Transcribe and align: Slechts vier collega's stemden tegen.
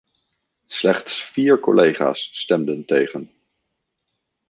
Slechts 0.67 1.19
vier 1.19 1.59
collega's 1.59 2.19
stemden 2.19 2.85
tegen. 2.87 3.29